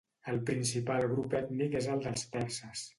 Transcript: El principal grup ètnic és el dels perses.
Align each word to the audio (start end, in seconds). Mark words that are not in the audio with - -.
El 0.31 0.39
principal 0.49 1.05
grup 1.13 1.37
ètnic 1.43 1.79
és 1.85 1.93
el 1.97 2.05
dels 2.09 2.29
perses. 2.37 2.89